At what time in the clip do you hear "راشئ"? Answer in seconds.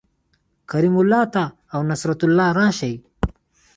2.59-2.95